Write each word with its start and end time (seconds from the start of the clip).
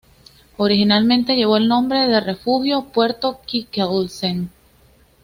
Originalmente 0.57 1.35
llevó 1.35 1.57
el 1.57 1.67
nombre 1.67 2.07
de 2.07 2.19
refugio 2.21 2.85
Puerto 2.91 3.39
Mikkelsen. 3.53 4.49